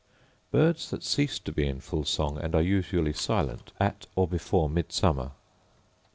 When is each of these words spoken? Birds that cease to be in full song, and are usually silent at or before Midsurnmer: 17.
Birds 0.49 0.89
that 0.89 1.03
cease 1.03 1.37
to 1.37 1.51
be 1.51 1.67
in 1.67 1.79
full 1.79 2.03
song, 2.03 2.39
and 2.39 2.55
are 2.55 2.61
usually 2.63 3.13
silent 3.13 3.71
at 3.79 4.07
or 4.15 4.27
before 4.27 4.67
Midsurnmer: 4.67 5.29
17. 5.29 5.31